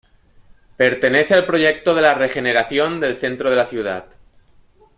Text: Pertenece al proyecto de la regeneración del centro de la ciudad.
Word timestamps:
Pertenece 0.77 1.35
al 1.35 1.45
proyecto 1.45 1.93
de 1.93 2.01
la 2.01 2.15
regeneración 2.15 2.99
del 2.99 3.15
centro 3.15 3.51
de 3.51 3.55
la 3.55 3.67
ciudad. 3.67 4.07